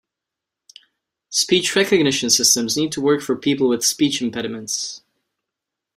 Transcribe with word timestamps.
Speech 1.29 1.75
recognition 1.75 2.31
systems 2.31 2.75
need 2.75 2.91
to 2.91 2.99
work 2.99 3.21
for 3.21 3.35
people 3.37 3.69
with 3.69 3.85
speech 3.85 4.19
impediments. 4.19 5.03